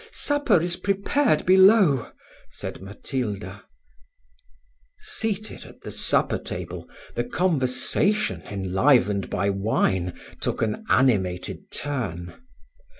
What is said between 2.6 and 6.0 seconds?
Matilda. Seated at the